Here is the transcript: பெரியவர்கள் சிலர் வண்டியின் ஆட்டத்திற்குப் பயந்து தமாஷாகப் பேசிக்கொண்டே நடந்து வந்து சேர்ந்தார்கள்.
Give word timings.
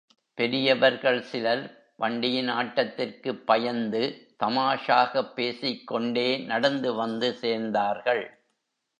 பெரியவர்கள் 0.37 1.21
சிலர் 1.21 1.59
வண்டியின் 1.95 2.49
ஆட்டத்திற்குப் 2.49 3.45
பயந்து 3.45 4.01
தமாஷாகப் 4.43 5.33
பேசிக்கொண்டே 5.33 6.37
நடந்து 6.45 6.93
வந்து 6.93 7.37
சேர்ந்தார்கள். 7.41 8.23